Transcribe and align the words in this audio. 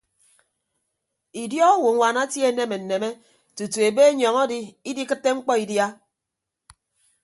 Idiọk 1.41 1.73
owonwaan 1.79 2.17
atie 2.23 2.45
aneme 2.49 2.75
nneme 2.81 3.09
tutu 3.55 3.79
ebe 3.87 4.01
anyọñ 4.09 4.35
adi 4.43 4.59
idikịtte 4.89 5.29
mkpọ 5.37 5.53
idia. 5.63 5.87